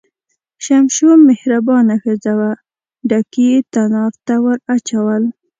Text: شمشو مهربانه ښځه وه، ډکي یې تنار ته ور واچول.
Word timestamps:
شمشو 0.65 1.09
مهربانه 1.29 1.95
ښځه 2.03 2.31
وه، 2.39 2.51
ډکي 3.09 3.45
یې 3.51 3.57
تنار 3.73 4.13
ته 4.25 4.35
ور 4.43 4.57
واچول. 4.65 5.23